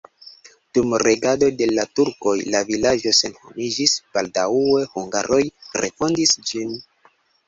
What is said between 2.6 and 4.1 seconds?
vilaĝo senhomiĝis,